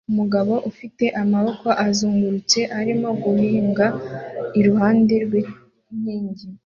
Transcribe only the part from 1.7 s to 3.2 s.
azungurutse arimo